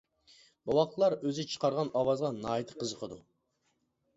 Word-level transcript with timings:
بوۋاقلار 0.69 1.15
ئۆزى 1.17 1.45
چىقارغان 1.51 1.93
ئاۋازغا 2.01 2.33
ناھايىتى 2.39 2.79
قىزىقىدۇ. 2.81 3.19